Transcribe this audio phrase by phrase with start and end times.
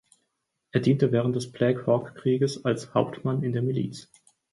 [0.71, 4.09] Er diente während des Black-Hawk-Krieges als Hauptmann in der Miliz.